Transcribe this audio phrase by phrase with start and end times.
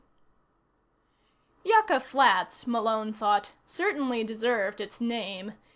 [1.63, 5.53] 7 Yucca Flats, Malone thought, certainly deserved its name.